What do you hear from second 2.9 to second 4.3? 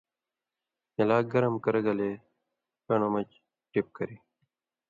مژ ٹِپ کری۔